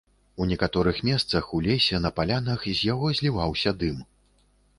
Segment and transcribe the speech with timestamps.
[0.43, 4.03] У некаторых месцах, у лесе, на палянах, з яго зліваўся дым.